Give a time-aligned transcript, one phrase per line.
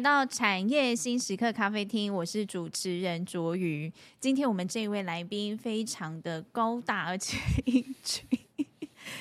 [0.00, 3.92] 来到产业新时刻咖啡厅，我是主持人卓瑜。
[4.18, 8.24] 今天我们这一位来宾非常的高大而且英俊，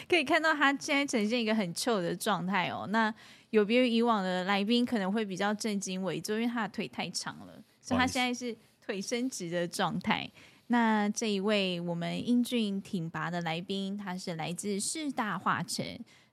[0.07, 2.87] 可以看到他现在呈现一个很臭的状态哦。
[2.91, 3.13] 那
[3.49, 10.31] 有别于以往的来宾，可能会比较正襟危坐，因为他的腿太长了，所以他现在是腿伸直的状态。
[10.67, 15.85] 那这一位我们英俊挺拔的来宾，他是来自四大化成。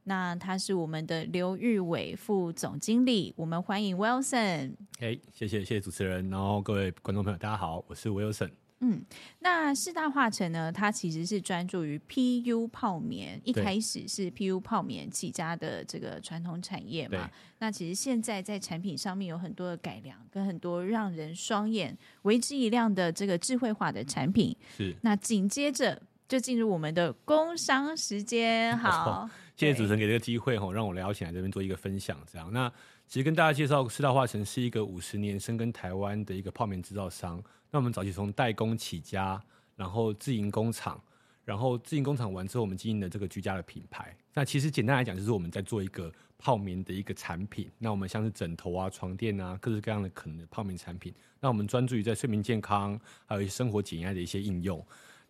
[0.09, 4.75] 那他是我们的刘玉伟副总经理，我们欢迎 Wilson。
[5.01, 8.51] 哎，谢谢谢谢主持人，然后各位观众朋友，大家好，我是 Wilson。
[8.79, 9.05] 嗯，
[9.41, 17.29] 那四大化成呢，它其实是专注于 PU 泡棉，一开始是 PU 泡棉起家的这个传统产业嘛。
[17.59, 24.57] 那其实现在在产品上面有很多的改良，跟很多让人双眼为之一亮的这个智慧化的产品。
[24.77, 29.23] 是，那紧接着就进入我们的工商时间，好。
[29.23, 32.21] 哦谢谢主持人给这个机会哈，让我邀请来这边做一个分享。
[32.31, 32.71] 这样，那
[33.09, 37.43] 其实跟大家介绍，四大化成是一个五十年深耕台湾的一个泡棉制造商。
[37.71, 39.43] 那我们早期从代工起家，
[39.75, 41.03] 然后自营工厂，
[41.43, 44.15] 然后自营工厂完之后，我们经营的这个居家的品牌。
[44.35, 47.71] 那其实简单来讲，就是我们在做一个泡棉的一个产品。
[47.79, 51.15] 那我们像是枕头啊、床垫啊，各式各样的可能的泡棉产品。
[51.41, 54.85] 那我们专注于在睡眠健康，还有一些生活减压的一些应用。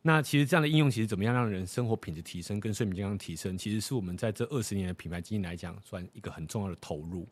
[0.06, 7.26] 那其实这样的应用，其实怎么样让人生活品质提升，跟睡眠健康提升，其实是我们在这二十年的品牌经营来讲，算一个很重要的投入。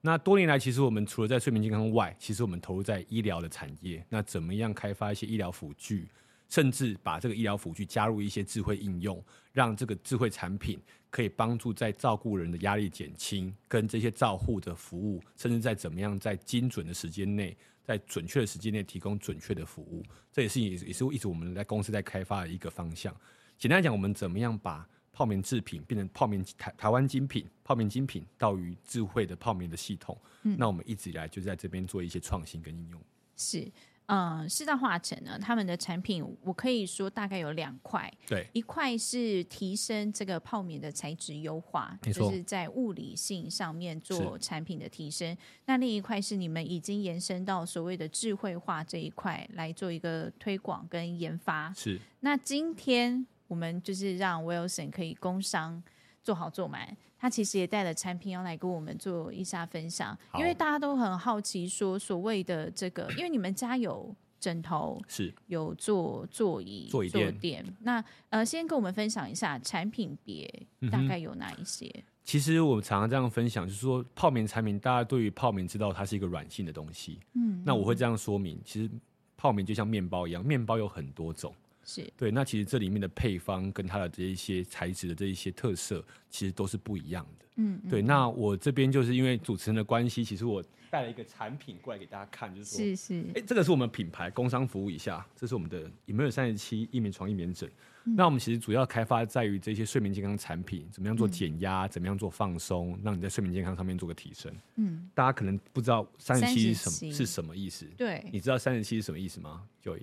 [0.00, 4.04] 那多年来，其实我们除了在睡眠健康外，其实我们投入在医疗的产业。
[4.08, 6.08] 那怎么样开发一些医疗辅具，
[6.48, 17.56] 甚至把这个医疗辅具加入一些智慧应用，让这个智慧产品可以帮助在照顾人的压力减轻，跟这些照护的服务，甚至在怎么样在精准的时间内。
[17.86, 23.14] 在准确的时间内提供准确的服务，这也是也也是一直我们在公司在开发的一个方向。
[23.56, 30.20] 简单来讲，我们怎么样把泡棉制品变成泡棉台台湾精品、泡棉精品到于智慧的泡棉的系统？
[30.42, 33.00] 嗯，那我们一直以来就在这边做一些创新跟应用。
[33.36, 33.70] 是。
[34.06, 45.36] 嗯，四大化成呢，他们的产品我可以说大概有两块，对，一块是提升这个泡棉的材质优化，就是在物理性上面做产品的提升。
[45.64, 51.72] 那另一块是你们已经延伸到所谓的智慧化这一块来做一个推广跟研发。
[51.74, 52.00] 是。
[52.20, 55.82] 那今天我们就是让 Wilson 可以工商
[56.22, 56.96] 做好做满。
[57.26, 67.10] 他其实也带了产品要来跟我们做一下分享，因为大家都很好奇说所谓的这个，因为你们家有枕头，是有做座椅、座椅
[67.40, 67.66] 垫。
[67.80, 70.48] 那呃，先跟我们分享一下产品别
[70.88, 71.92] 大概有哪一些？
[71.96, 77.18] 嗯、其实我们常常这样分享，就是说泡棉产品，大家对于泡棉知道它是一个软性的东西。
[77.34, 78.88] 嗯，那我会这样说明，其实
[79.36, 81.52] 泡棉就像面包一样，面包有很多种。
[81.86, 87.46] 是对，那其实这里面的配方跟它的这一些材质的这一些特色，其实都是不一样的。
[87.58, 88.02] 嗯，对。
[88.02, 93.24] 那我这边就是因为主持人的关系，其实我带了一个产品过来给大家看，就是说，是是。
[93.34, 97.70] 哎，这个是我们品牌工商服务一下，这是我们的 eMERGE 三十七一眠床、一眠枕。
[98.04, 104.52] 那我们其实主要开发在于这些睡眠健康产品，怎么样做减压，嗯、怎么样做放松，让你在睡眠健康上面做个提升。
[104.76, 107.84] 嗯，大家可能不知道三十七是什么是什么意思？
[107.96, 110.02] 对，你知道三十七是什么意思吗？Joy。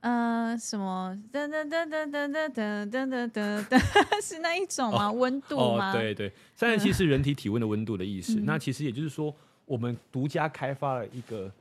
[0.00, 5.10] 呃，什么噔噔噔噔噔噔噔噔噔噔，是那一种吗？
[5.10, 5.90] 温度吗？
[5.90, 8.40] 哦，对对，三十七是人体体温的温度的意思。
[8.44, 11.52] 那其实也就是说，我们独家开发了一个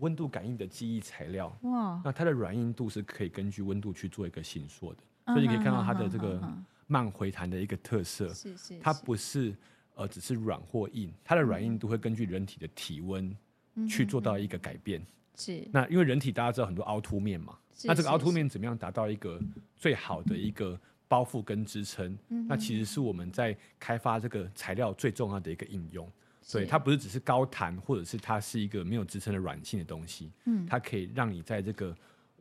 [0.00, 1.56] 温度感应的记忆材料。
[1.62, 4.98] 哇，那它的软硬度是可以根据温度去做一个形塑的，
[5.32, 6.42] 所以你可以看到它的这个
[6.88, 8.28] 慢回弹的一个特色。
[8.34, 9.54] 是是，它不是
[9.94, 13.32] 呃只是软或硬，它的软硬度会根据人体的体温
[13.88, 15.00] 去做到一个改变。
[15.36, 17.56] 是，那因为人体大家知道很多凹凸面嘛。
[17.82, 19.40] 那这个凹凸面怎么样达到一个
[19.76, 22.16] 最好的一个包覆跟支撑？
[22.48, 26.10] 那其实是我们在开发这个材料最重要的一个应用。
[26.46, 30.30] 所以它不是只是高弹，或者是它是一个没有支撑的软性的东西。
[30.44, 31.96] 嗯，它可以让你在这个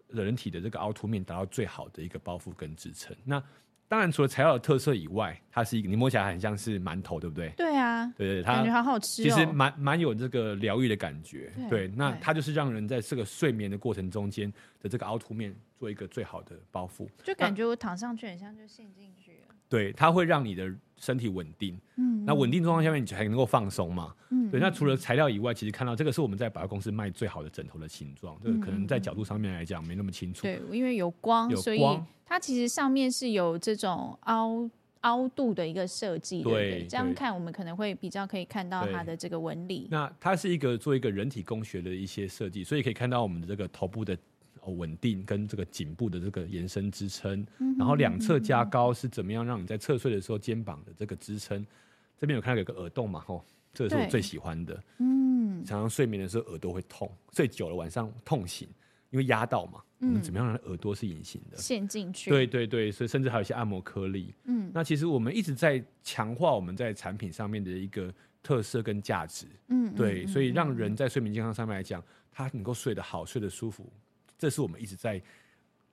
[0.09, 3.15] 人体的这个凹凸面达到最好的一个包覆跟支撑。
[3.23, 3.41] 那
[3.87, 7.49] 当然，除了材料的特色以外，它是一个你摸起来很像是馒头，对不对？
[7.55, 11.53] 对啊，对对，它感觉好好吃，其实蛮蛮有这个疗愈的感觉。
[11.69, 14.51] 对，那它就是让人在这个睡眠的过程中间
[14.81, 19.53] 的这个凹凸面做一个最好的包覆，就感觉我躺上去很像就陷进去了。
[19.69, 21.77] 对，它会让你的身体稳定。
[21.97, 24.13] 嗯，那稳定状况下面，你才能够放松嘛。
[24.29, 24.59] 嗯，对。
[24.59, 28.37] 那除了材料以外，其实看到这个是我们在百货公司卖最好的枕头的形状。
[28.41, 30.43] 这个可能在角度上面来讲没那么清楚。
[30.43, 31.81] 对，因为有光，有光，所以。
[32.25, 34.67] 它其实上面是有这种凹
[35.01, 39.87] 凹度的一个设计，对，对，这样看我们可能会比较可以看到它的这个纹理。
[39.91, 44.17] 那它是一个做一个人体工学的一些设计，所以可以看到我们的这个头部的
[44.71, 51.65] 稳定跟这个颈部的这个延伸支撑，嗯、然后两侧加高是怎么样让你在侧睡的时候肩膀的这个支撑。
[52.17, 53.43] 这边有看到有个耳洞嘛，吼，
[53.73, 54.83] 这个是我最喜欢的。
[54.99, 55.63] 嗯。
[55.65, 58.67] 常常睡眠的时候耳朵会痛，睡久了晚上痛醒，
[59.11, 59.81] 因为压到嘛。
[59.99, 61.57] 我们怎么样让耳朵是隐形的？
[61.57, 62.29] 陷进去。
[62.29, 64.33] 对对对，所以甚至还有一些按摩颗粒。
[64.43, 69.45] 嗯，那其实我们一直在强化我们在产品上面的一个特色跟价值。
[69.69, 73.89] 嗯，对，所以让人在睡眠健康上面来讲，他能够睡得好，睡得舒服，
[74.37, 75.21] 这是我们一直在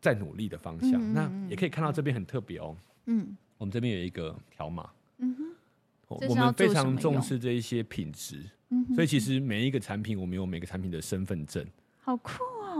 [0.01, 1.13] 在努力的方向。
[1.13, 2.77] 那也可以看到这边很特别哦。
[3.07, 4.91] 嗯，我们这边有一个条码。
[5.19, 8.45] 嗯哼，我们非常重视这一些品质。
[8.71, 11.67] 嗯，所以其实每一个产品，我们有每个产品的身份证。
[12.01, 12.39] 好酷。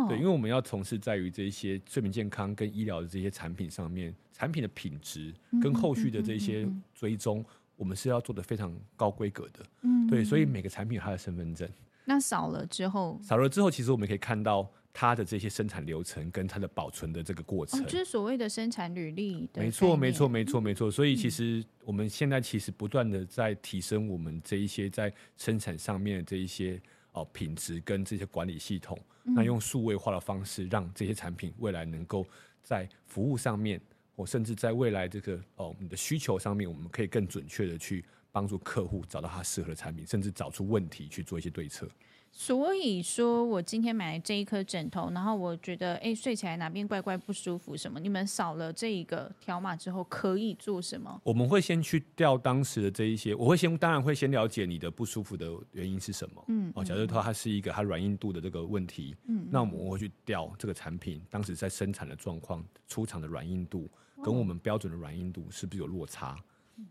[0.09, 7.45] 对，因为我们要从事在于这些睡眠健康跟医疗的这些产品上面，产品的品质跟后续的这些追踪，
[7.77, 9.63] 我们是要做的非常高规格的。
[9.83, 11.69] 嗯，对，所以每个产品有它的身份证。
[12.07, 19.49] 那扫了之后，扫了之后，其实我们可以看到它的这些生产流程跟它的保存的这个过程，哦、就是所谓的生产履历。
[19.55, 20.91] 没错，没错，没错，没错。
[20.91, 26.81] 所以其实我们现在其实不断的在提升我们这一些在生产上面的这一些。
[27.13, 32.25] 哦，品质跟这些管理系统，那用数位化的方式，让这些产品未来能够
[32.63, 33.81] 在服务上面，
[34.15, 41.89] 或甚至在未来这个哦你的需求上面，我们可以更准确的去帮助客户找到他适合的产品，甚至找出问题去做一些对策。
[42.33, 47.99] 所以说我今天买了这一颗枕头，然后我觉得哎睡起来哪边怪怪不舒服什么？
[48.01, 51.21] 你们扫了这一个条码之后可以做什么？
[51.25, 56.45] 我们会先去调当时的这一些，我会先当然会先了解你的不舒服的原因是什么。
[56.49, 63.91] 嗯，哦，假设说它是一个它软硬度的这个问题，嗯，那我们会去调这个产品当时在生产的状况、出厂的软硬度
[64.23, 66.39] 跟我们标准的软硬度是不是有落差？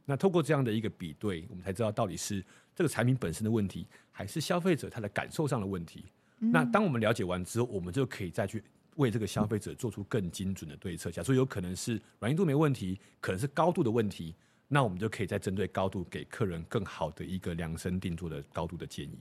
[0.06, 2.46] 那透过这样的一个比对，我们才知道到底是
[2.80, 6.06] 这个产品本身的问题，还是消费者他的感受上的问题。
[6.40, 8.64] 嗯、那当我们了解完之后，我们就可以再去
[8.96, 11.12] 为这个消费者做出更精准的对策。
[11.12, 14.34] 假如说有可能是软硬度没问题，可能是高度的问题，
[14.70, 19.20] 那我们就可以再针对高度给客人更好的一个量身定做的高度的建议。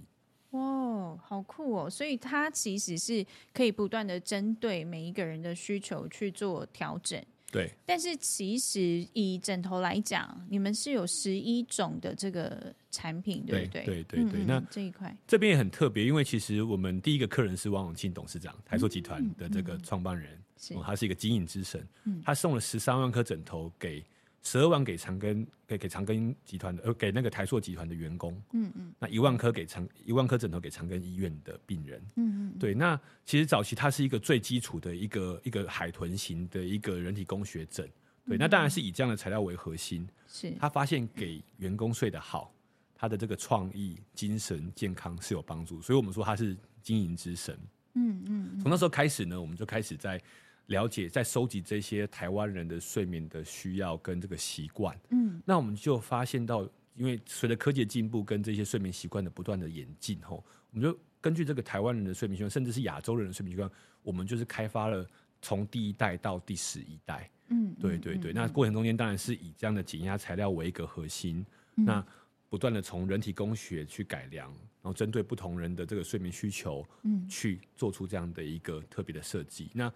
[0.50, 1.90] 哇，好酷哦！
[1.90, 7.20] 所以它其实是可以不断的针对每一个人的需求去做调整。
[7.50, 13.84] 对，但是其实以枕头来讲，你们是有十一种的这个产品，对不对？
[13.84, 14.44] 对对对对。
[14.44, 20.38] 那这一块这边也很特别，因为其实我们第一个客人是王永庆董事长，台塑集团的这个创办人，
[20.82, 24.04] 他是一个经营之神，嗯、他送了十三万颗枕头给。
[24.42, 37.86] 十二万给长庚，给给长庚集团的，呃，给那个台塑集团的员工，嗯嗯，那一万颗给长一万颗枕头给长庚医院的病人，嗯嗯，对，那其实早期它是一个最基础的一个一个海豚型的一个人体工学枕，
[38.26, 42.54] 对，嗯、那当然是以这样的材料为核心，是，他发现给员工睡得好，
[42.94, 47.58] 他的这个创意、精神健康是有帮助，所以我们说他是经营之神，
[47.94, 50.22] 嗯嗯，从那时候开始呢，我们就开始在。
[50.68, 56.62] 了解，在收集这些台湾人的睡眠的需要跟这个习惯，嗯，那我们就发现到，
[56.94, 63.70] 因为随着科技的进步跟这些睡眠习惯的不断的演进，吼，我们就根据这个台湾人的睡眠习惯，甚至是亚洲人的睡眠习惯，
[64.02, 65.06] 我们就是开发了
[65.40, 71.44] 从第一代到第十一代，嗯，对对对，嗯嗯、那过程中间当然是以这样的减压材料为一个核心，
[71.76, 72.06] 嗯、那
[72.50, 79.90] 不断的从人体工学去改良，然后针对不同人的这个睡眠需求，嗯，去做出这样的一个特别的设计，那。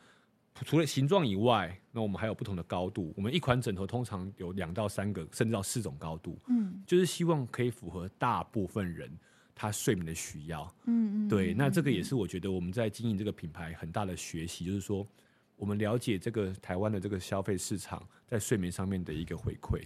[0.65, 3.13] 除了形状以外，那我们还有不同的高度。
[3.17, 6.39] 我们一款枕头通常有两到三个，甚至到四种高度。
[6.49, 9.11] 嗯，就是希望可以符合大部分人
[9.55, 10.73] 他睡眠的需要。
[10.85, 11.53] 嗯嗯，对。
[11.55, 15.07] 那这个也是我觉得我们在经营这个品牌很大的学习，就是说
[15.57, 19.83] 我们了解这个台湾的这个消费市场在睡眠上面的一个回馈。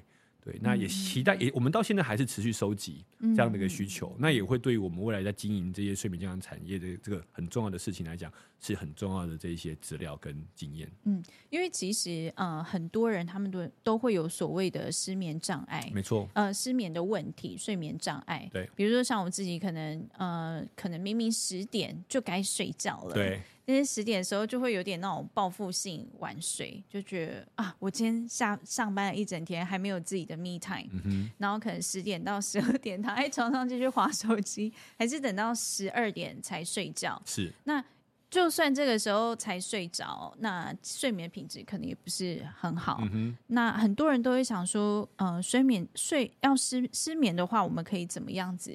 [0.47, 10.88] 对，那也期待也，我们到现在还是持续收集这样的一个需求，嗯、那也会对于我们未来在经营这些睡眠健康产业的这个很重要的事情来讲，是很重要的这一些资料跟经验。
[11.03, 18.49] 嗯，因为其实呃，很多人他们都都会有所谓的失眠障碍，没错，呃，失眠的问题，睡眠障碍。
[18.53, 23.43] 对，比如说像我自己，可能呃，可能明明十点就该睡觉了，对。
[23.66, 37.20] 那些十点的时候就会有点那种报复性晚睡，就觉得啊，我今天下上班了一整天还没有自己的 me time，嗯，然后可能十点到十二点躺在床上继续划手机，还是等到十二点才睡觉。
[37.26, 37.85] 是，那
[38.30, 43.00] 就算这个时候才睡着，那睡眠品质可能也不是很好。
[43.12, 48.73] 嗯，那很多人都会想说，呃，睡眠睡要失失眠的话，我们可以怎么样子？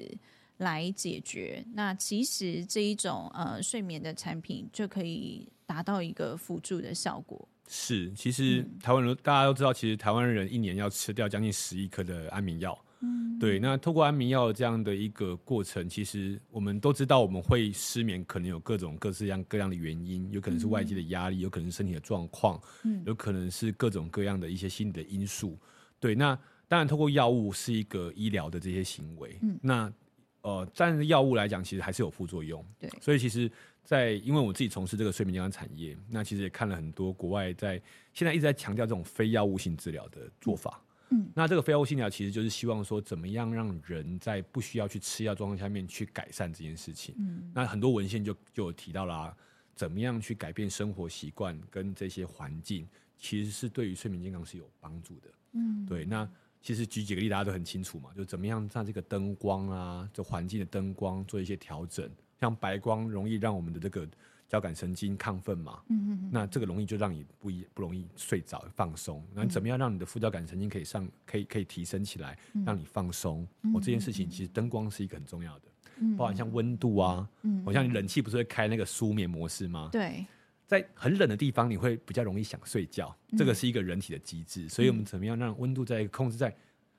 [0.62, 7.48] 来解决，那其实这一种呃睡眠的产品就可以达到一个辅助的效果。
[7.68, 12.78] 是，其实台湾人大家都知道，其实台湾人一年要吃掉将近十亿颗的安眠药。
[13.00, 13.58] 嗯，对。
[13.58, 25.58] 那透过安眠药这样的一个过程，其实我们都知道我们会失眠，可能有各种各式各样各样的原因，有可能是外界的压力，有可能是身体的状况，嗯，有可能是各种各样的一些心理的因素。
[25.98, 26.38] 对，那
[26.68, 29.38] 当然透过药物是一个医疗的这些行为。
[29.42, 29.92] 嗯，那
[30.42, 32.64] 呃，但是药物来讲，其实还是有副作用。
[32.78, 33.50] 对，所以其实，
[33.84, 37.80] 在因为我自己从事这个睡眠健康产业，那其实也看了很多国外在
[38.12, 40.82] 现在一直在强调这种非药物性治疗的做法。
[41.10, 47.14] 嗯，那这个非药物性治疗其实就是希望说，怎么样让人在不需要去吃药状况下面去改善这件事情。
[47.18, 49.36] 嗯，那很多文献就就有提到啦、啊，
[49.76, 55.28] 怎么样去改变生活习惯跟这些环境，其实是对于睡眠健康是有帮助的。
[55.52, 56.28] 嗯，对，那。
[56.62, 62.08] 其实举几个例，大家都很清楚嘛，就怎么样让这个灯光啊，就环境的灯光做一些调整。
[62.40, 64.08] 像白光容易让我们的这个
[64.48, 69.24] 交感神经亢奋嘛，嗯嗯，那这个容易就让你不一不容易睡着放松。
[69.34, 73.46] 那怎么样让你的副交感神经可以上，可以可以提升起来，让你放松？
[73.74, 75.62] 我、这件事情其实灯光是一个很重要的，
[75.98, 79.88] 嗯、包含像温度啊，嗯，好像你冷气不是会开那个舒眠模式吗？
[79.92, 80.24] 对。
[80.72, 84.66] 在很冷的地方，你会比较容易想睡觉，这个是一个人体的机制。
[84.70, 86.56] 所以我们怎么样让温度在控制在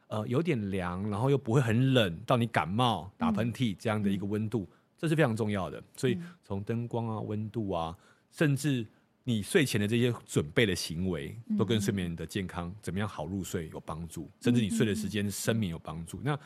[0.10, 5.84] 呃有点凉，然后又不会很冷，到你感冒打喷嚏这样的一个温度，这是非常重要的。
[5.98, 7.98] 所以从灯光啊、温度啊，
[8.30, 8.86] 甚至
[9.24, 16.20] 你睡前的这些准备的行为，都跟睡眠的健康怎么样好入睡有帮助，甚至你睡的时间深眠有帮助。
[16.24, 16.38] 那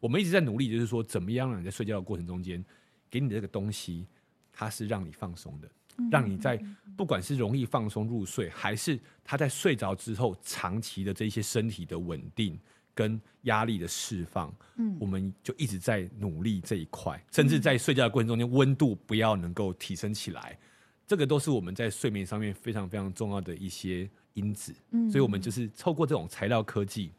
[0.00, 2.64] 我们一直在努力，就是说怎么样让你在睡觉的过程中间，
[3.08, 4.08] 给你的这个东西，
[4.52, 5.70] 它是让你放松的。
[6.10, 6.60] 让你在
[6.96, 12.58] 不管是容易放松入睡，还是他在睡着之后长期的这些身体的稳定
[12.94, 20.58] 跟压力的释放，嗯，我们就一直在努力这一块，甚至在睡觉的过程中间温度不要能够提升起来，
[21.06, 24.74] 这个都是我们在睡眠上面非常非常重要的一些因子。
[24.90, 27.10] 嗯，所以我们就是透过这种材料科技，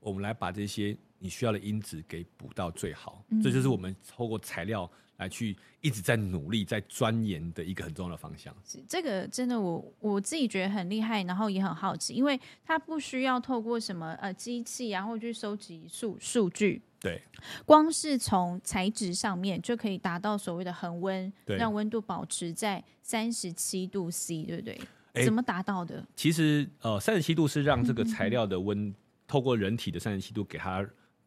[0.00, 3.24] 我们来把这些你需要的因子给补到最好。
[3.42, 4.88] 这就是我们透过材料。
[5.16, 8.52] 来去一直在努力在钻研的一个很重要的方向。
[8.64, 16.82] 是这个真的我我自己觉得很厉害，然后也很好奇，因为它不需要透过什么呃机器，然后去收集数数据。
[16.98, 17.22] 对，
[17.64, 24.80] 光是从材质上面就可以达到所谓的恒温，让温度保持在三十七度 C，对不对？
[25.12, 26.04] 欸、怎么达到的？
[26.16, 28.94] 其实呃，三十七度是让这个材料的温、嗯、
[29.28, 30.84] 透过人体的三十七度给它。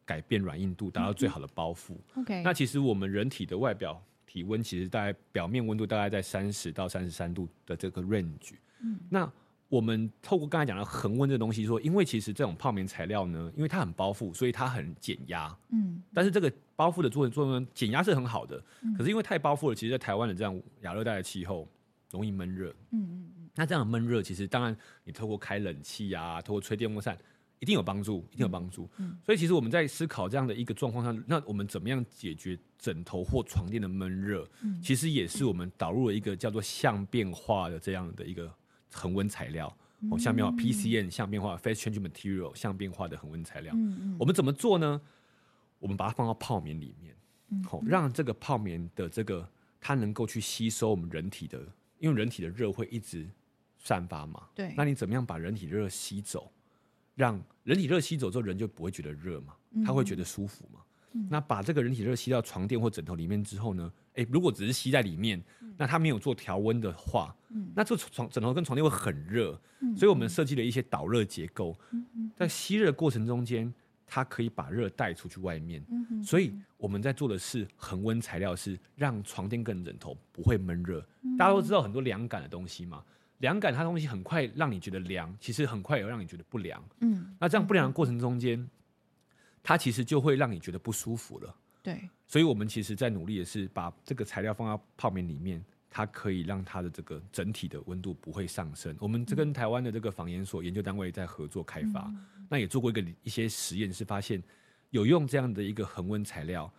[0.08, 1.92] 改变软硬度，达到最好的包覆。
[2.14, 8.54] OK，那其实我们人体的外表体温，其实大概表面温度大概在三十到三十三度的这个 range。
[8.80, 9.30] 嗯，那
[9.68, 15.54] 我们透过刚才讲的恒温这个东西，说，因为其实这种泡棉材料呢，因为它很包覆，所以它很减压。
[15.68, 18.58] 嗯，但是这个包覆的作用作用减压是很好的，
[18.96, 21.68] 可是因为太包覆了，其实，在台湾的这样亚热带的气候
[22.10, 22.70] 容易闷热。
[22.92, 24.74] 嗯嗯嗯，那这样闷热，其实当然
[25.04, 27.18] 你透过开冷气啊，透过吹电风扇。
[27.60, 28.88] 一定有帮助，一定有帮助。
[28.98, 34.48] 嗯，所以其实我们在思考这样的一个状况下，那我们怎么样解决枕头或床垫的闷热？
[34.62, 38.52] 嗯，其实也是我们导入了一个叫做相变化的这样的一个
[38.92, 39.76] 恒温材料。
[40.10, 43.74] 哦，相变化，PCN 相变化 Phase Change Material 相变化的恒温材料。
[43.74, 45.00] 嗯嗯，我们怎么做呢？
[45.80, 47.16] 我们把它放到泡棉里面，
[47.64, 49.48] 好，让这个泡棉的这个
[49.80, 51.60] 它能够去吸收我们人体的，
[51.98, 53.28] 因为人体的热会一直
[53.76, 54.48] 散发嘛。
[54.54, 56.52] 对，那你怎么样把人体热吸走？
[57.18, 60.80] 让人体热吸走之后，人就不会觉得热嘛，他会觉得舒服嘛。
[61.14, 63.92] 嗯、那把这个人体热吸到床垫或枕头里面之后呢？
[64.14, 65.42] 诶，如果只是吸在里面，
[65.76, 69.60] 那它没有做调温的话，嗯、那这床枕头跟床垫会很热。
[69.80, 73.72] 嗯、所以我们设计了一些导热结构，嗯、在吸热的过程中间，
[74.06, 75.84] 它可以把热带出去外面。
[75.90, 81.04] 嗯、所以我们在做的是恒温材料，是让床垫跟枕头不会闷热。
[81.22, 83.02] 嗯、大家都知道很多凉感的东西嘛。
[83.38, 86.82] 凉感，它东西很快让你觉得凉，其实很快也会让你觉得不凉。
[87.00, 88.68] 嗯，那这样不凉的过程中间，
[89.62, 91.54] 它其实就会让你觉得不舒服了。
[91.82, 98.94] 对，所以我们其实在努力的是把这个材料放到泡棉里面，它可以让它的这个整体的温度不会上升。
[98.98, 104.42] 我们这跟台湾的这个防研所研究单位在合作开发，嗯、那也做过一个一些实验，是发现
[104.90, 106.70] 有用这样的一个恒温材料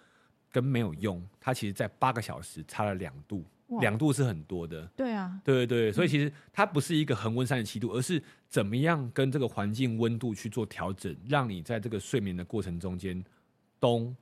[0.51, 3.45] 跟没有用，它其实在八个小时差了两度。
[3.79, 13.23] 两度是很多的，对啊，对对对，所以其实它不是一个恒温三十七度，而是怎么样跟这个环境温度去做调整，让你在这个睡眠的过程中间，
[13.79, 14.15] 冬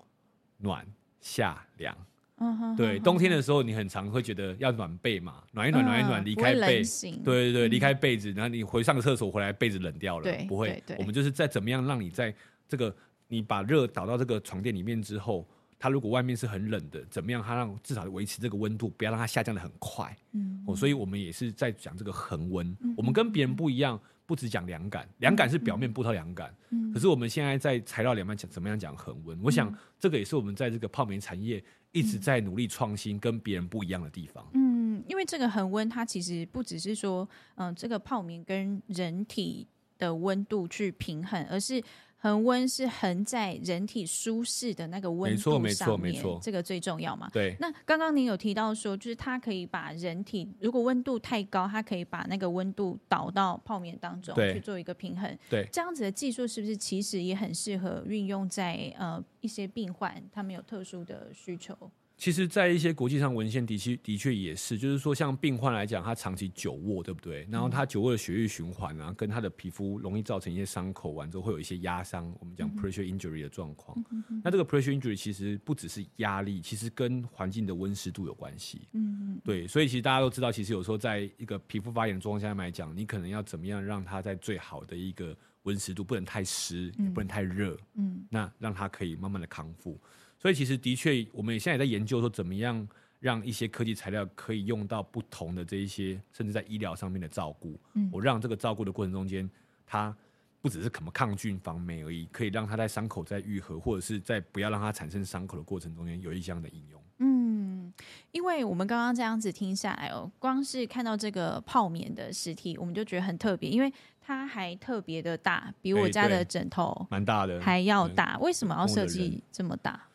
[0.57, 0.85] 暖
[1.21, 1.95] 夏凉。
[2.39, 6.83] 嗯哼，对，冬天的时候你很常会觉得要暖被嘛，暖一暖，暖一暖，离开被，
[7.23, 12.35] 对对对，离开被子，然后你回上个厕所回来，被子冷掉了，不会，我们就是在怎么样让你在
[12.67, 12.93] 这个
[13.29, 15.47] 你把热导到这个床垫里面之后。
[15.79, 17.41] 它如果外面是很冷的，怎么样？
[17.41, 20.15] 它让至少维持这个温度，不要让它下降的很快。
[20.31, 22.75] 嗯，哦，所以我们也是在讲这个恒温。
[22.79, 26.53] 嗯、我们跟别人不一样，不只讲凉感，凉感是表面不透凉感。
[26.69, 29.37] 嗯，可是我们现在在材料里面讲怎么样讲恒温？
[29.37, 34.45] 嗯、我想这个也是我们在这个泡棉产业一直在努力创新，跟别人不一样的地方。
[34.53, 39.67] 嗯，因为这个恒温它其实不只是说，嗯、呃，这个泡棉跟人体
[39.99, 41.81] 的温度去平衡，而是
[42.27, 47.29] 恒恒温是恒在人体舒适的那个温度上面，没错没错没错，这个最重要嘛。
[47.31, 47.55] 对。
[47.59, 55.37] 那刚刚您有提到说，就是它可以把人体如果温度太高，它可以把那个温度导到泡面当中去做一个平衡。
[55.49, 55.67] 对。
[55.71, 61.75] 这样子的技术是不是其实也很适合运用在呃一些病患，他们有特殊的需求？
[62.17, 67.47] 其实，在一些国际上文献的确的确也是，就是说，像病患来讲，他长期久卧，对不对？
[67.51, 73.95] 然后他久卧的血液循环啊，跟他的皮肤容易造成一些伤口，完之后会有一些压伤，我们讲 pressure injury 的状况。
[74.43, 78.87] 那这个 pressure injury 其实不只是压力，其实跟环境的温湿度有关系。
[78.93, 79.41] 嗯嗯。
[79.45, 87.77] 对，所以其实大家都知道，其实有时候在一个皮肤发炎的状况下来讲，你可能要怎么样让它在最好的一个温湿度，不能太湿，也不能太热。
[87.93, 88.25] 嗯。
[88.27, 90.01] 那让它可以慢慢的康复。
[90.39, 92.87] 所以其实的确，我们也现在也在研究说，怎么样
[93.19, 97.79] 让一些科技材料可以用到不同的这一些，甚至在医疗上面的照顾。
[97.93, 99.49] 嗯，我让这个照顾的过程中间，
[99.85, 100.15] 它
[100.61, 107.01] 不只是什么抗菌防霉而已，可以让它在伤口在愈合，或者是在不要让它产生伤口的过程中间，有一项的应用。
[107.19, 107.91] 嗯，
[108.31, 113.91] 因为我们刚刚这样子听下来哦，光是看到这个泡棉的实体，我们就觉得很特别，因为
[114.21, 118.37] 它还特别的大，比我家的枕头蛮大的还要大。
[118.37, 120.06] 为什么要设计这么大？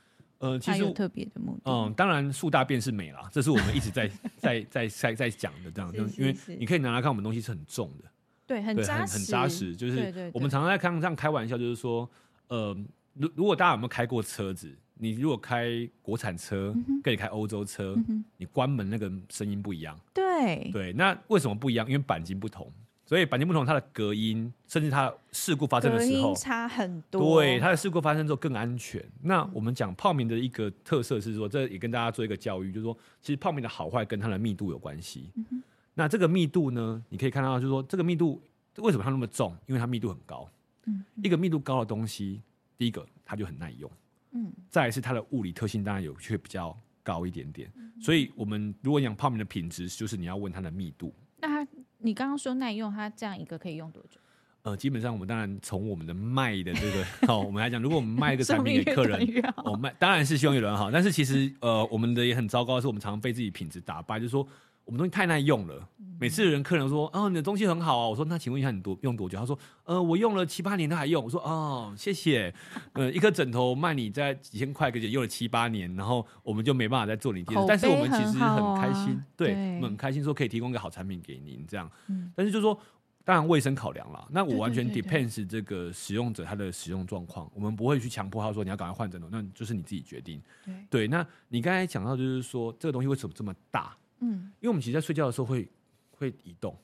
[0.42, 1.70] 呃，其实有特别的目的。
[1.70, 8.10] 嗯，当然树大便是美啦，这是我们一直在 在在在在讲的这样，就是因为你可以拿来看，我们东西是很重的，
[8.44, 9.76] 对，很扎实，很扎实。
[9.76, 12.10] 就是我们常常在看这样开玩笑，就是说，
[12.48, 12.76] 呃，
[13.14, 17.96] 如如果大家有没有开过车子，你如果开国产车跟你开欧洲车，
[18.36, 19.96] 你关门那个声音不一样。
[20.12, 21.88] 对对，那为什么不一样？
[21.88, 22.68] 因为钣金不同。
[23.04, 27.42] 所以板金不同，它的隔音，甚至它事故发生的时候，差很多。
[27.42, 29.04] 对，它的事故发生之后更安全。
[29.22, 35.30] 那我们讲泡棉的一个特色是说，这也跟大家做一个教育，就是说，其实泡棉的好坏跟它的密度有关系。
[35.34, 35.62] 嗯、
[35.94, 38.40] 那这个密度呢，你可以看到，就是说，这个密度
[38.76, 39.54] 为什么它那么重？
[39.66, 40.48] 因为它密度很高。
[40.86, 42.40] 嗯，一个密度高的东西，
[42.78, 43.90] 第一个它就很耐用。
[44.30, 47.70] 嗯，再来是它的物理特性，当然有却比较高一点点。
[47.76, 51.12] 嗯、所以我们如果讲泡棉的品质，就是你要问它的密度。
[51.38, 51.70] 那它
[52.02, 54.20] 你刚刚说耐用，它这样一个可以用多久？
[54.62, 59.26] 呃，基本上我们当然从我们的卖的这个， 哦，我们来讲，如果我们卖一个产品给客人，
[59.64, 60.90] 我卖当然是希望有人好。
[60.90, 64.46] 但是其实呃，我们的也很糟糕是，我们常常被自己品质打败，就是说。
[64.84, 72.52] 我们东西太耐用了，每次人客人说：“哦，你的东西很好啊。”我说：“那请问一下，你多用多久？”他说：“呃，我用了七八年都还用。”我说：“哦，谢谢。”
[72.94, 77.66] 呃，一颗枕头卖你在几千块，可是用了七八年，然后我们就没办法再做你第二次。
[77.68, 81.90] 但是我们其实很开心，啊、对，对我们很开心说可以提供一个好产品给您这样。
[82.08, 82.78] 嗯、但是就是说，
[83.24, 90.42] 当然卫生考量啦，那我完全 depends 这个使用者他的使用状况，我们不会去强迫他说你要赶快换枕头，那就是你自己决定。
[90.64, 93.96] 对，对，那你刚才讲到就是说这个东西为什么这么大？
[94.22, 95.68] 嗯，因为我们其实，在睡觉的时候会
[96.10, 96.76] 会移动，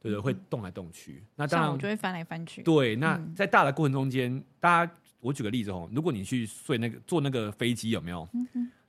[0.00, 1.22] 对对，会动来动去。
[1.36, 2.62] 那当然，我就会翻来翻去。
[2.62, 8.28] 对，那在大的过程中间，大家，我举个例子哦，如果你去睡那个坐那个飞机，有没有？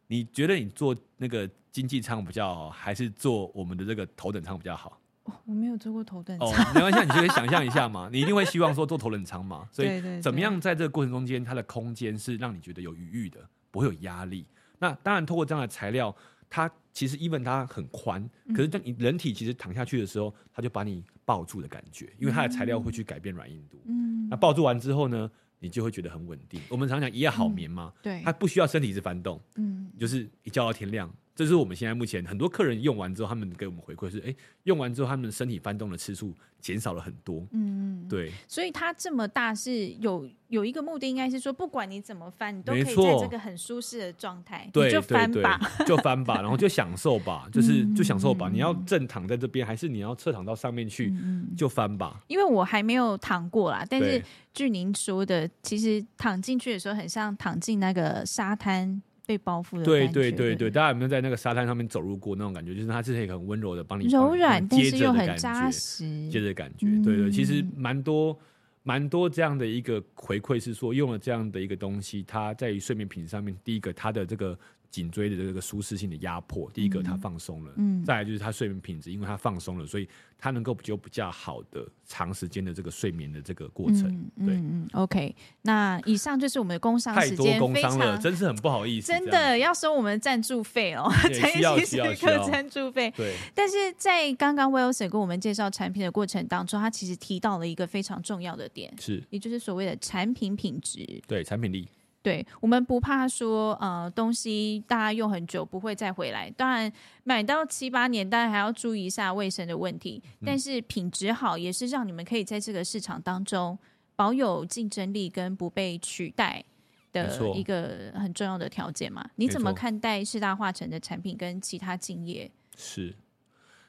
[0.07, 4.99] 你觉得你坐那个经济舱比较好，还是坐我们的这个头等舱比较好？
[5.25, 6.47] 哦，我没有坐过头等舱。
[6.47, 8.09] 哦，没关系，你就可以想象一下嘛。
[8.13, 9.67] 你一定会希望说坐头等舱嘛。
[9.71, 14.45] 所以，怎么样在这个过程中间，它的空间是让你觉得有余裕的，不会有压力。
[14.79, 16.15] 那当然，透过这样的材料。
[16.49, 23.79] 它其实 even 它很宽，可是当你人体其实躺下去的时候，它就把你抱住的感觉，因为它的材料会去改变软硬度。
[23.85, 26.59] 嗯，那抱住完之后呢，你就会觉得很稳定。
[26.69, 31.09] 我们常讲一夜好眠嘛，对，它不需要身体一直翻动，嗯，就是一觉到天亮。
[31.39, 37.47] 这是我们现在目前很多客人用完之后，他们给我们回馈是：哎，用完之后他们身体翻动的次数减少了很多。
[37.51, 38.29] 嗯，对。
[38.45, 48.49] 所以它这么大是有有一个目的，应该是说，不管你怎么翻，你都可以在这个很舒适的状态，对，就翻吧，就翻吧，然后就享受吧，就是就享受吧。
[48.51, 51.15] 你要正躺在这边，还是你要侧躺到上面去，
[51.55, 52.21] 就翻吧。
[52.27, 54.21] 因为我还没有躺过啦，但是
[54.53, 59.01] 据您说的，其实躺进去的时候，很像躺进那个沙滩。
[59.29, 62.73] 被包覆的对对对对，大家有没有在那个沙滩上面走路过那种感觉？
[62.73, 66.87] 就是它是可以很温柔的帮你柔软，但是又很扎实，接着感觉。
[67.03, 68.35] 对对，其实蛮多
[68.81, 74.57] 蛮多这样的一个回馈是说，用了这样的一个东西，它在于睡眠品质上面，第一个它的这个。
[74.89, 92.49] 颈椎的这个舒适性的压迫，第一个它放松了，嗯，再来就是它睡眠品质，因为它放松了，所以它能够就比较好的长时间的这个睡眠的这个过程，嗯、对，嗯，OK，那以上就是我们的工商时间，太多工商了，真是很不好意思，真的要收我们赞助费哦，需要需要需要。
[92.49, 101.87] 赞助费，对，但是在刚刚 Wilson 跟我们介绍产品的过程当中，他其实提到了一个非常重要的点，是，也就是所谓的产品品质，对，产品力。
[102.29, 106.47] 对，我们不怕说，呃，东西大家用很久不会再回来。
[106.51, 106.91] 当然，
[107.23, 110.21] 买到七八年，当然还要注意一下卫生的问题。
[110.45, 113.75] 但是品质好，也是让你们可以在这个市场当中
[114.15, 116.63] 保有竞争力跟不被取代
[117.11, 119.27] 的一个很重要的条件嘛。
[119.37, 122.51] 你怎么看待四大化成的产品跟其他竞业？
[122.77, 123.11] 是，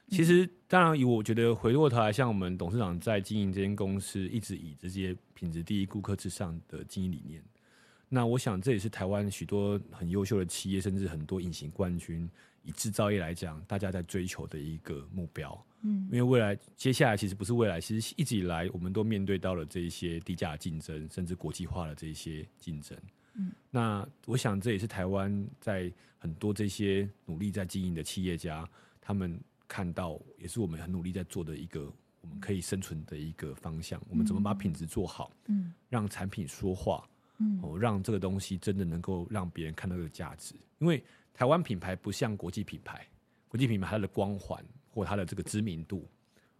[0.07, 7.39] 其实当然，以我觉得回过头来，像我们董事长在经营这间公司，一直以这些品质第一、顾客至上的经营理念。
[8.13, 12.29] 那我想这也是台湾许多很优秀的企业，甚至很多隐形冠军，
[12.61, 15.65] 以制造业来讲，大家在追求的一个目标。
[15.83, 22.97] 嗯，因为未来接下来其实不是未来，其实一直以来我们都面对到了这一些低价竞争，甚至国际化的这一些竞争。
[23.35, 28.67] 嗯，那我想这也是台湾在很多这些努力在经营的企业家，
[28.99, 34.01] 他们看到也是我们很努力在做的一个我们可以生存的一个方向。
[34.09, 35.31] 我们怎么把品质做好？
[35.47, 37.07] 嗯，让产品说话。
[37.41, 40.53] 嗯，哦，让这个东西真的能够让别人看到这个价值。
[40.77, 43.07] 因为台湾品牌不像国际品牌，
[43.47, 46.07] 国际品牌它的光环或它的这个知名度，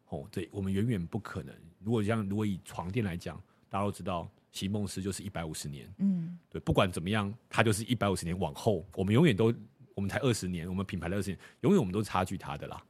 [0.09, 1.55] 哦，对我们远远不可能。
[1.79, 4.29] 如果像如果以床垫来讲，大家都知道。
[4.53, 9.45] 席梦思就是一百五十年，嗯，对，不管怎么样，它就是一百五十年往后，我们永远都，
[9.95, 12.83] 我们才二十年，我们品牌的二十年，永远我们都是差距它的啦，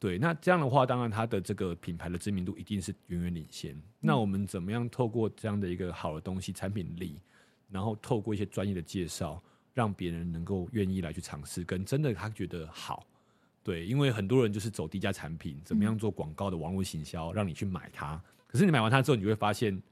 [0.00, 3.76] 对，那这样的话，当然它的这个品牌的知名度一定是远远领先。
[3.76, 7.20] 嗯、那我们怎么样透过这样的一个好的东西，产品力，
[7.74, 9.42] 然后透过一些专业的介绍，
[9.74, 13.04] 让别人能够愿意来去尝试，跟真的他觉得好，
[13.64, 19.82] 对，因为很多人就是走低价产品，怎么样做广告的网络行销，让你去买它，可是你买完它之后，你会发现。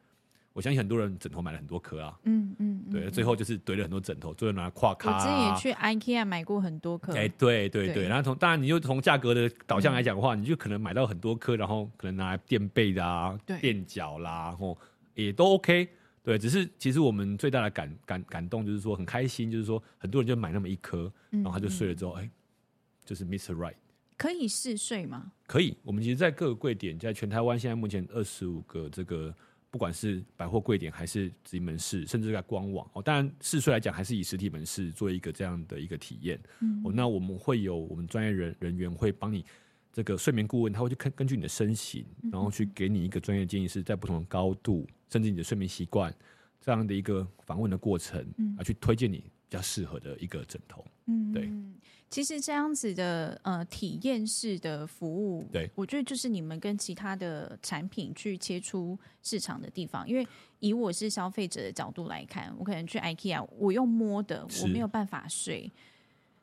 [0.54, 5.14] 我相信很多人枕头买了很多颗啊，嗯嗯，嗯对，最后就是堆了很多枕头，最后拿来跨卡、啊。
[5.14, 7.14] 我之前也去 IKEA 买过很多颗。
[7.14, 14.76] 哎、欸，对对对，对然后从当然你就从价格的导向来讲的话，嗯、你就可能买到很多颗，然后可能拿来垫背的啊，垫脚啦，然后
[15.14, 15.88] 也都 OK。
[16.22, 22.30] 对，只是其实我们最大的感感感动就是说很开心，就是说很多人就买那么一颗，然后他就睡了之后，哎、嗯嗯欸，
[23.04, 23.54] 就是 Mr.
[23.54, 23.74] Right。
[24.16, 25.32] 可以试睡吗？
[25.46, 29.34] 可以，我们其实，在各个柜点，在全台湾现在目前二十五个这个。
[29.72, 36.38] 不管是百货柜点还是直营门市，甚至在官网哦，当然试睡来讲，还是以实体门市做一个这样的一个体验。
[36.60, 39.42] 嗯，哦，那我们会有我们专业人人员会帮你
[39.90, 46.12] 这个睡眠顾问，他会去根根据你的身形，然后去给你一个专业建议，是在不同的高度，甚至你的睡眠习惯
[46.58, 50.82] 这样的一个访问的过程，而去推荐你比较适合的一个枕头。
[51.04, 51.52] 嗯，对。
[52.08, 60.06] 其实这样子的呃体验式的服务，对，我觉得就是你们跟其他的产品去切出市场的地方。
[60.06, 60.26] 因为
[60.58, 65.72] 以我是消费者的角度来看，我可能去 IKEA，我用摸的，我没有办法睡。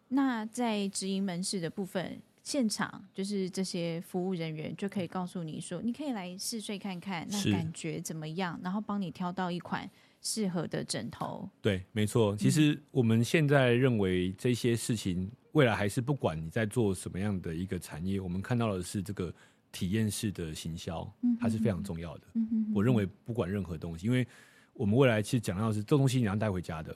[0.08, 2.20] 那在直营门市的部分，
[2.50, 9.88] 现场就是这些服务人员就可以告诉你说，你可以来试睡看看，那感觉怎么样，然后帮你挑到一款
[10.20, 11.48] 适合的枕头。
[11.62, 12.36] 对，没错。
[12.36, 15.30] 其实我们现在认为这些事情。
[15.54, 19.34] 未来还是不管你在做什么样的一个产业，我们看到的是这个
[19.72, 22.28] 体验式的行销，它是非常重要的。
[22.72, 24.26] 我认为不管任何东西，因为
[24.74, 26.96] 我们未来其实讲到的是这东西你要带回家的，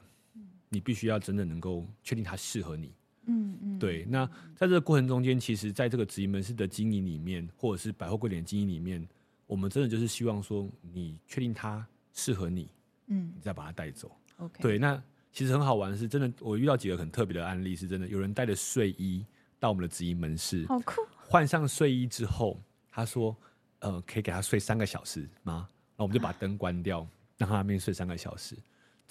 [0.70, 2.94] 你必须要真的能够确定它适合你。
[3.26, 4.06] 嗯嗯，对。
[4.06, 9.08] 那在这个过程中间，其实在这个直营门市的经营里面，或者是百货柜点经营里面，
[9.48, 12.70] 我们真的就是希望说，你确定它适合你，
[13.08, 14.12] 嗯，你再把它带走。
[14.38, 15.02] OK，对，那。
[15.36, 19.26] 其实很好玩的是，真的，我遇到几个很特别的案例，是真的有人带着睡衣
[19.60, 21.02] 到我们的直营门市，好酷。
[21.28, 23.36] 换上睡衣之后，他说
[23.82, 27.08] ：“呃，可以给他睡三个小时吗？”然后我们就把灯关掉，啊、
[27.40, 28.56] 让他那边睡三个小时。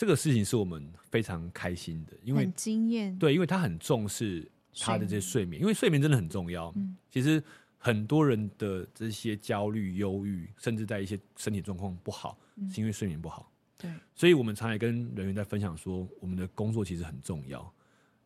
[0.02, 3.16] 这个事情是我们非常开心的，因为很惊艳。
[3.16, 6.72] 对，因为他很重视他的这些睡眠，因为睡眠真的很重要。
[6.74, 7.40] 嗯、其实
[7.78, 13.48] 很多人的这些焦虑、忧郁，甚至在一些身体状况不好，嗯、是因为睡眠不好。
[13.78, 17.72] 对，所以我们常也跟人员在分享说，我们的工作其实很重要。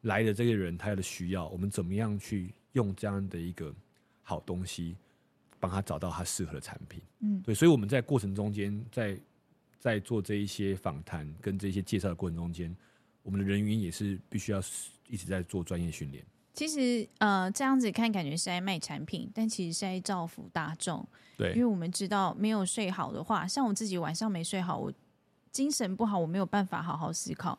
[0.01, 3.71] 来的这个人他的需要，我们怎么样去用这样的一个
[4.23, 4.97] 好东西，
[5.61, 7.03] 帮他找到他适合的产品。
[7.21, 9.21] 嗯，对，所以我们在过程中间，在
[9.79, 12.75] 在做这一些访谈跟这些介绍的过程中间，
[13.23, 14.61] 我们的人员也是必须要
[15.09, 16.25] 一直在做专业训练。
[16.53, 21.07] 其实，呃，这样子看感觉是在卖产品，但其实是在造福大众。
[21.37, 24.93] 对，因为我们知道，没有睡好的话，像我自己晚上没睡好，我。
[25.53, 27.59] 精神不好，我没有办法好好思考。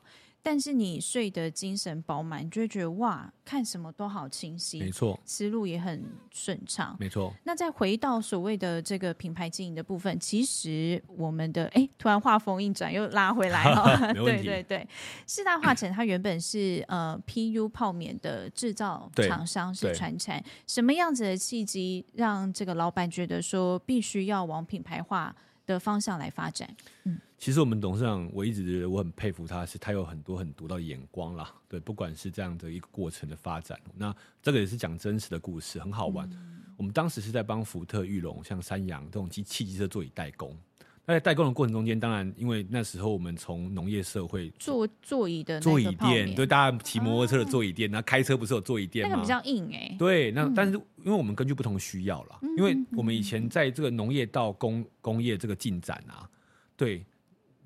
[0.50, 7.34] 但是你睡得精神饱满，你就会觉得哇，看什么都好清晰，没错，思路也很顺畅，没错。
[7.44, 14.88] 那再回到所谓的这个品牌经营的部分，其实我们的哎，突然画风一转又拉回来了， 对对对。
[15.26, 26.74] 四大化成它原本是呃 PU 泡棉的制造厂商，是传产，什么样子的契机让这个老板觉得说必须要往品牌化的方向来发展？
[27.04, 27.20] 嗯。
[27.38, 31.54] 其实我们董事长，我一直觉得我很佩服他，是他有很多很独到的眼光啦。
[31.70, 36.28] 对，不管是这样的一个过程的发展，那这个也是讲真实的故事，很好玩。
[36.32, 40.58] 嗯、我们当时是在帮福特、裕隆、像山羊这种机汽机车座椅代工，
[41.06, 49.12] 那在代工的过程中间，当然因为那时候我们从农业社会座座椅的座椅垫，对，大家骑摩托车的座椅垫，那、啊、开车不是有座椅垫吗？
[49.12, 49.96] 那个比较硬哎、欸。
[50.00, 56.28] 对，那、嗯、但是因为我们根据不同需要了，因为我们以前在这个农业到工工业这个进展啊，
[56.76, 57.06] 对。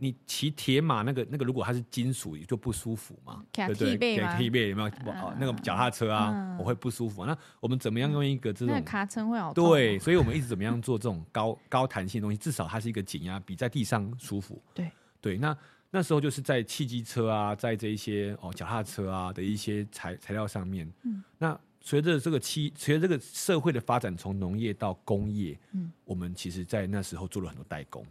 [0.04, 3.96] 你骑铁马那个那个，如果它是金属就不舒服嘛，对不对？
[3.96, 4.88] 给贴背有没有？
[5.12, 7.24] 哦，那个脚踏车啊，我会不舒服。
[7.24, 8.74] 那我们怎么样用一个这种？
[8.74, 9.54] 那卡层会好。
[9.54, 12.38] 对，所以我们一直怎么样做这种高高弹性的东西？
[12.38, 14.60] 至少它是一个减压，比在地上舒服。
[14.74, 15.56] 对对，那
[15.92, 20.92] 那时候就是在汽机车啊，在这一些哦脚踏车啊的一些材材料上面。
[21.04, 21.24] 嗯。
[21.38, 28.04] 那随着这个汽，随着这个社会的发展，从农业到工业，嗯，我们其实在那时候做了很多代工。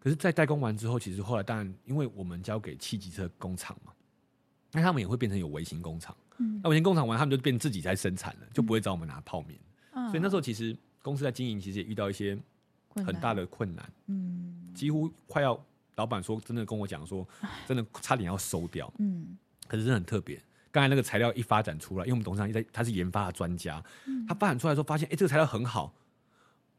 [0.00, 3.92] 可是，在代工完之后，其实后来当然，因为我们交给汽机车工厂嘛，
[4.72, 6.16] 那他们也会变成有微型工厂。
[6.38, 9.58] 嗯，那微型工厂完，他们就变自己在生产了，就不会找我们拿泡面。
[9.92, 12.36] 嗯，所以那时候其实公司在经营，其实也遇到一些
[13.06, 13.92] 很大的困难。
[14.06, 15.58] 嗯，几乎快要
[15.94, 17.26] 老板说真的跟我讲说，
[17.68, 18.92] 真的差点要收掉。
[18.98, 19.36] 嗯，
[19.68, 20.42] 可是真的很特别。
[20.70, 23.84] 刚才那个材料一发展出来，因为我们董事长在他是研发的专家，
[24.26, 25.94] 他发展出来之后发现，哎，这个材料很好。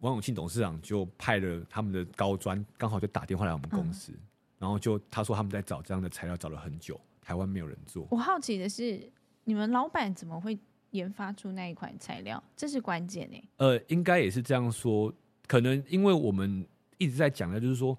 [0.04, 4.20] 王永庆董事长就派了他们的高专，刚好就打电话来我们公司，嗯、
[4.60, 8.06] 然后就他说他们在找这样的材料，找了很久，台湾没有人做。
[8.12, 9.10] 我好奇的是，
[9.46, 10.60] 你们老板怎么会
[10.92, 12.44] 研发出那一款材料？
[12.54, 13.42] 这是关键呢？
[13.56, 15.12] 呃，应该也是这样说，
[15.48, 17.98] 可能因为我们一直在讲的，就是说，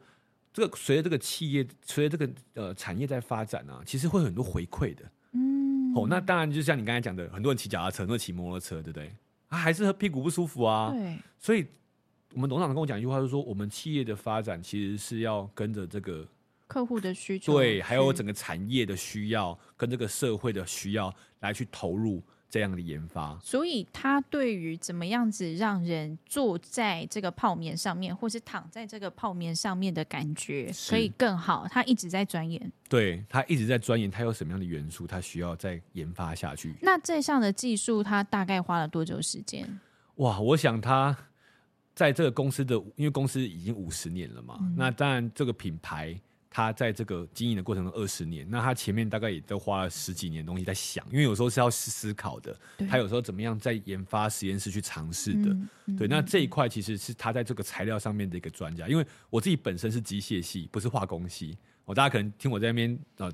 [0.53, 5.11] 这个随着这个企业，随着这个呃产业在发展啊，其实会有很多回馈的。
[5.33, 9.11] 嗯，哦，那当然就像你刚才讲的，很多人骑脚踏车，很多人骑摩托车，对不对？
[9.49, 10.90] 啊，还是屁股不舒服啊。
[10.90, 11.67] 对，所以。
[12.35, 16.27] 我们董事长跟我讲一句话，就是说，我们企业的发展其实是要跟着这个
[16.66, 22.20] 客户的需求，对，还有整个产业的需要，跟这个社会的需要来去投入
[22.51, 23.38] 这样的研发。
[23.40, 32.73] 所以，他对于怎么样子让人坐在这个泡面上面，或是躺在这个泡面上面的感觉可以更好，他一直在钻研。
[32.88, 36.75] 对，他一直在钻研，他有什么样的元素，他需要再研发下去。
[36.83, 39.79] 那这项的技术，他大概花了多久时间？
[40.16, 41.16] 哇，我想他。
[41.94, 46.18] 在这个公司的，因为公司已经五十年了嘛，嗯、那当然这个品牌
[46.50, 52.57] 它在这个经营的过程中二十年，那它前面大概也都花了十几年东西在想，因为有时候是要思思考的，
[52.88, 55.57] 它有时候怎么样在研发实验室去尝试的，
[55.96, 61.57] 对，那这一块其实是他在这个材料上面的一个专家，因为我自己本身是机械系，不是化工系。
[61.85, 63.31] 我大家可能听我在那边呃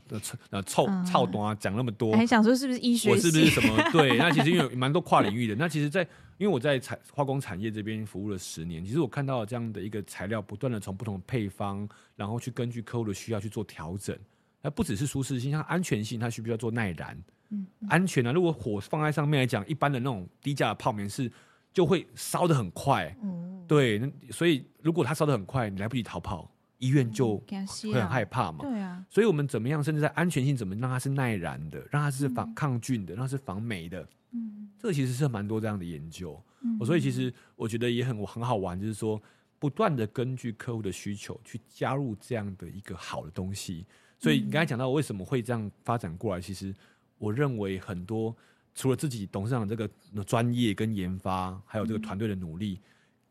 [0.50, 3.10] 呃臭臭短啊讲那么多，还想说是不是医学？
[3.10, 3.76] 我是不是什么？
[3.92, 5.54] 对，那其实因为有蛮多跨领域的。
[5.54, 14.18] 那其实在，在因为我在产化工产业这边服务了十年，其实我看到这样的一个材料，不断的从不同的配方，然后去根据客户的需要去做调整。
[14.62, 17.16] 那不只是舒适性，像安全性，它需不需要做耐燃？
[17.50, 18.32] 嗯，嗯，安全啊。
[18.32, 21.30] 如果火放在上面来讲，一般的那种低价的泡棉是
[21.72, 23.14] 就会烧的很快。
[23.22, 23.98] 嗯，对。
[23.98, 26.50] 那所以如果它烧的很快，你来不及逃跑。
[26.80, 39.20] 医院就会很害怕嘛，对啊，所以我们怎么样，甚至在安全性怎么让它是耐燃的，让它是防抗菌的，让它是防霉的，嗯，这个其实是蛮多这样的研究，嗯，所以其实我觉得也很很好玩，就是说
[39.58, 43.84] 不断的根据客户的需求去加入这样的一个好的东西。
[44.18, 46.74] 所以你刚才讲到为什么会这样发展过来，其实
[47.18, 48.34] 我认为很多
[48.74, 49.86] 除了自己董事长这个
[50.26, 52.80] 专业跟研发，还有这个团队的努力，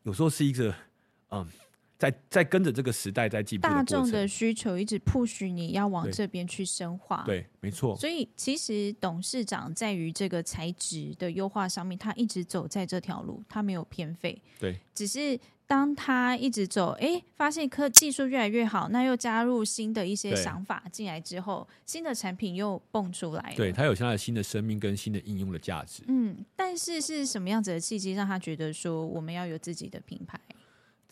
[0.04, 0.72] 有时候是一个
[1.30, 1.44] 嗯。
[2.00, 7.94] 在在跟着这个时代在进步，大众的需求一直 push 你要往这边去深化，对，对，没错。
[7.94, 14.40] 所以其实董事长在于这个材质的优化上面，他一直走在这条路，他没有偏废。
[14.58, 26.02] 对，只是当他一直走，哎，发现科技术越来越好，那又加入新的一些想法进来之后，新的产品又蹦出来了，对，他有现在的新的生命跟新的应用的价值。
[26.08, 30.40] 嗯，但是是什么样子的契机让他觉得说我们要有自己的品牌？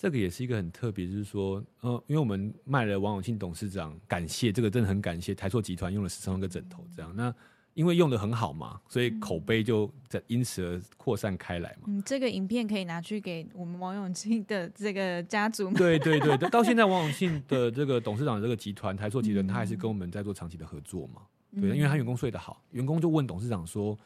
[0.01, 7.35] 这个也是一个很特别，就是说，呃，因为我们卖了王永庆董事长，感谢这个真的很感谢台塑集团用了十三万个枕头，这样，那
[7.75, 11.89] 因为用的很好嘛，所以口碑就在因此而扩散开来嘛。
[11.89, 15.69] 嗯，这个影片可以拿去给我们王永庆的这个家族。
[15.73, 21.23] 对对对，到现在 王永庆的这个董事长的这个集团台塑集团，他还是跟我们在做长期的合作嘛。
[21.61, 23.99] 对，因为他员工睡得好，员工就问董事长说。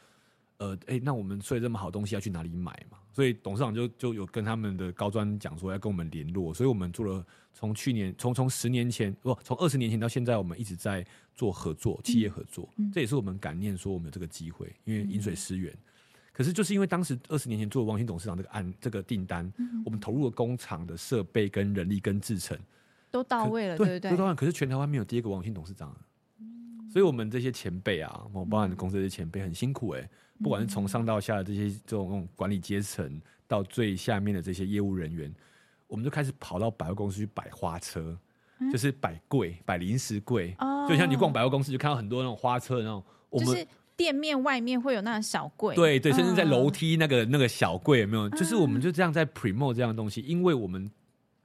[0.63, 2.97] 呃，哎，那我们所以这么好东西要去哪里买嘛？
[3.11, 15.71] 所以董事长就就有跟他们的高专讲说要跟我们联络，所以我们做了从去年从从十年前不从二十年前到现在，我们一直在做合作，企业合作，嗯、这也是我们感念说我们有这个机会，因为饮水思源。
[15.73, 15.79] 嗯、
[16.31, 22.57] 可是就是因为当时二十年前做王兴董事长这个案这个订单，嗯、我们投入了工厂的设备跟人力跟制程
[23.11, 24.33] 都到位了，对对对，都到位。
[24.33, 25.95] 可是全台湾没有第一个王兴董事长，
[26.39, 30.09] 嗯、所以我们这些前辈啊，我包含公司这些前辈很辛苦哎、欸。
[30.41, 35.33] 不管是从上到下的这些这种管理阶层，到最下面的这些业务人员，
[35.87, 38.17] 我们就开始跑到百货公司去摆花车，
[38.59, 43.47] 嗯、就是摆柜、摆零食柜，哦、就像你逛百货公司就看到很多那种花车的那种，我们。
[43.47, 48.27] 就是店面外面会有那种小柜，对对，甚至在楼梯那个、嗯、那个小柜有没有？
[48.31, 50.89] 就是我们就这样在 promote 这样的东西，因为我们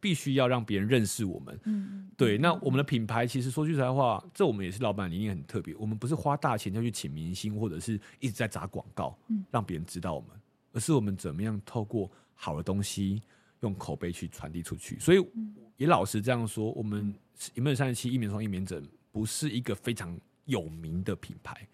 [0.00, 1.60] 必须要让别人认识我们。
[1.64, 2.38] 嗯，对。
[2.38, 5.74] 那我们的品牌其实说句实在话，这我们也是老板理念很特别。
[5.76, 9.18] 我们不是花大钱要去请明星，或者是一直在砸广告，
[9.50, 10.30] 让别人知道我们，
[10.72, 13.22] 而是我们怎么样透过好的东西，
[13.60, 14.98] 用口碑去传递出去。
[14.98, 15.24] 所以
[15.76, 17.14] 也老实这样说，我们
[17.54, 21.66] 一门三十七，一棉创一棉枕，不是一个非常有名的品牌。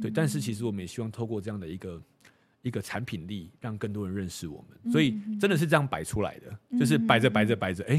[0.00, 2.02] 对，但是其实我们也希望透过这样的一个
[2.64, 4.90] 一个产品力，让更多人认识我们。
[4.90, 7.96] 所以真的是这样摆出来的，就是摆着摆着摆着，哎，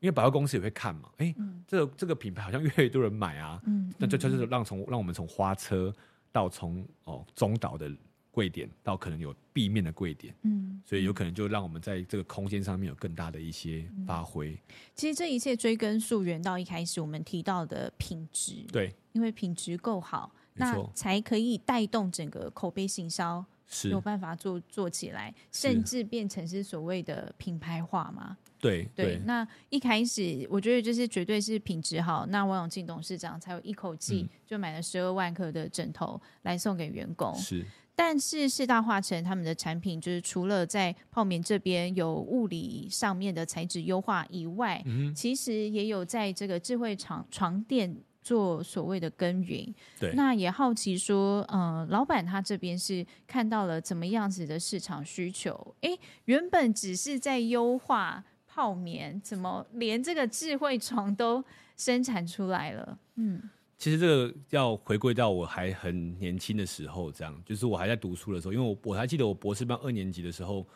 [0.00, 1.34] 因为百货公司也会看嘛，哎，
[1.66, 5.94] 这个这个品牌好像越来越多人买啊，嗯那就就是让从让我们从花车
[6.32, 7.94] 到从哦中岛的
[8.30, 14.58] 柜点到可能有壁面的柜点，嗯，所以有可能就让我们在这个空间上面有更大的一些发挥。
[14.94, 20.32] 其实这一切追根溯源到一开始我们提到的品质，对，因为品质够好。
[20.58, 28.36] 那才可以带动整个口碑行销，是有办法做做起来，甚至变成是所谓的品牌化嘛？
[28.58, 29.22] 对对，对。
[29.24, 37.34] 那一开始我觉得就是绝对是品质好，那王永庆董事长才有一口气就买了十二万颗的枕头来送给员工。
[37.34, 47.96] 是，但是四大化成他们的产品，就是除了在泡棉这边有物理上面的材质优化以外，嗯、其实也有在这个智慧床床垫。
[48.26, 55.76] 做所谓的耕耘，对，那也好奇说，呃，老板他这边是看到了怎么样子的市场需求？
[55.82, 61.44] 诶，原本只是在优化泡棉，怎么连这个智慧床都
[61.76, 62.98] 生产出来了？
[63.14, 63.40] 嗯，
[63.78, 70.66] 其实这个要回归到我还很年轻的时候，这样，就是我还在读书的时候，因为我我还记得我博士班二年级的时候。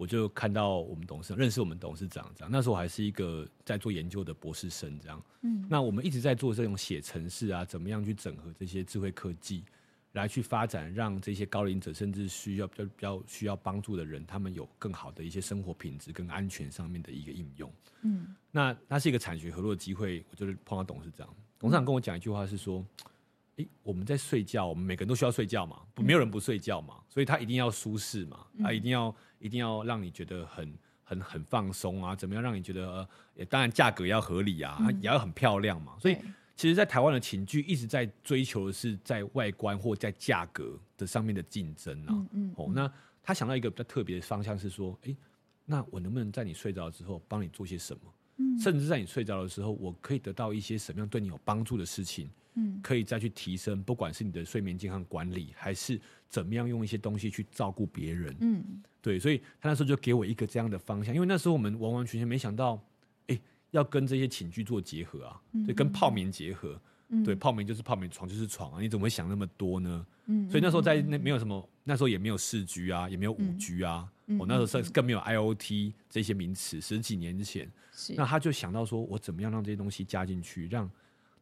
[0.00, 5.22] 我就看到我们董事长认识我们董事长这样，那时候我还是一个在做研究的博士生这样。
[5.42, 9.62] 嗯，那我们一直在做这种写程式啊，怎么样去整合这些智慧科技，
[10.12, 17.70] 来去发展，让这些高龄者甚至需要比较比较需要帮助的人，他们有更好的一些生活品质跟安全上面的一个应用。
[18.00, 22.82] 嗯，那那是一个产学合作的机会，我就是碰到董事长，董事长跟我讲一句话是说。
[23.82, 30.72] 我们在睡觉，我们每个人都需要睡觉嘛，不，没有人不睡觉嘛，所以他一定要舒适嘛，他一定要一定要让你觉得很
[31.02, 36.16] 很很放松啊，怎么样让你觉得，也当然价格要合理啊，也要很漂亮嘛，所以
[36.54, 42.14] 其实，在台湾的寝具一直在追求的是在外观或在价格的上面的竞争啊，
[42.56, 45.16] 哦，那他想到一个比较特别的方向是说，诶，
[45.64, 48.02] 那我能不能在你睡着之后帮你做些什么？
[48.58, 52.30] 甚至在你睡着的时候，我可以得到一些什么样对你有帮助的事情？
[52.54, 58.34] 嗯，可以再去提升，不管是你的睡眠健康管理，还是怎么样用一些东西去照顾别人。
[58.40, 62.74] 嗯，对，所以他那时候就给我一个这样的方向，因为那时候我们完完全全没想到，
[63.28, 66.80] 哎、欸，要跟这些寝具做结合啊，对，跟泡棉结合。
[67.12, 70.06] 嗯、对，泡棉就是泡棉，床就是床啊，你怎么会想那么多呢？
[70.26, 78.14] 嗯，所以那时候在那没有什么，那时候也没有四 G 啊，也没有五 G 啊，我、嗯哦、那时候更没有 IOT 这些名词，十几年之前，是。
[78.16, 80.88] 那他就想到说，我怎么样让这些东西加进去，让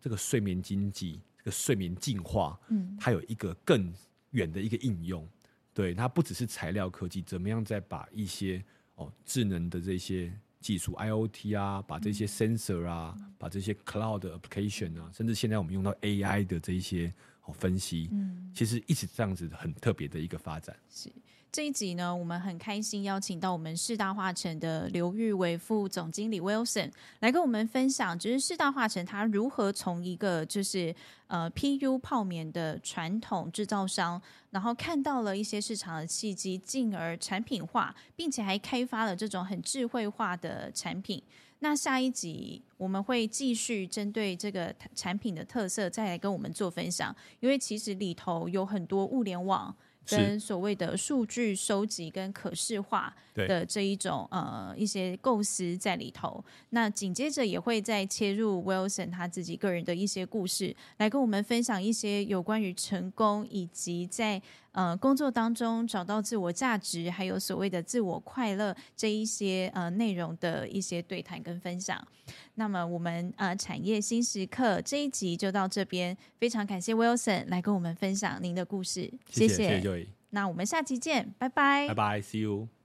[0.00, 3.92] 这个睡眠经济、这个睡眠进化，嗯，它有一个更
[4.30, 5.28] 远的一个应用。
[5.72, 10.32] 对，它不只是材料科技，怎么样再把一些哦智能的这些。
[10.60, 17.14] 技术 IOT 啊，把这些 sensor 啊，嗯、把这些 cloud application 啊，甚至现在我们用到 AI 的这一些
[17.52, 20.74] 分析，嗯，其实一直这样子很特别的一个发展。
[20.90, 21.10] 是
[21.50, 30.94] 这一集呢，我们很开心邀请到我们世大化成的刘玉为副总经理 Wilson 来跟我们分享，就是世大化成它如何从一个就是
[31.26, 41.22] 呃 PU 泡棉的传统制造商，然后看到了一些市场的契机，进而产品化，并且还开发了这种很智慧化的产品。
[41.60, 49.74] 那下一集我们会继续针对这个产品的特色再来跟我们做分享，因为其实里头有很多物联网。
[50.10, 64.40] 跟所谓的数据收集跟可视化的这一种呃一些构思在里头，那紧接着也会再切入 Wilson 他自己个人的一些故事，来跟我们分享一些有关于成功以及在
[64.78, 72.00] 呃工作当中找到自我价值，还有所谓的自我快乐这一些呃内容的一些对谈跟分享。
[72.54, 80.06] 那么我们呃产业新时刻这一集就到这边，非常感谢 Wilson 来跟我们分享您的故事，谢谢。
[80.30, 82.77] 那我们下期见，拜拜，拜拜，See you。